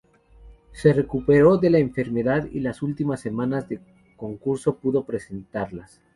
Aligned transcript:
Se 0.71 0.93
recuperó 0.93 1.59
de 1.59 1.69
la 1.69 1.77
enfermedad 1.77 2.47
y 2.51 2.59
las 2.61 2.81
últimas 2.81 3.19
semanas 3.21 3.69
de 3.69 3.79
concurso 4.17 4.77
pudo 4.77 5.03
presentarlas. 5.05 6.01